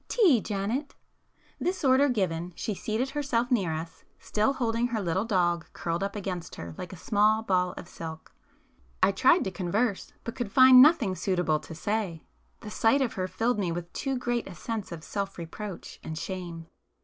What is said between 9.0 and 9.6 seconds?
I tried to